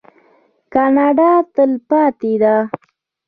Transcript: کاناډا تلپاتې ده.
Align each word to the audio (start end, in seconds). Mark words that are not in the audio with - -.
کاناډا 0.73 1.31
تلپاتې 1.53 2.33
ده. 2.41 2.55